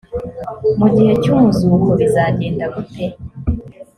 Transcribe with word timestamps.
mu 0.79 0.87
gihe 0.95 1.13
cy’umuzuko 1.21 1.89
bizagenda 1.99 2.65
gute? 2.73 3.05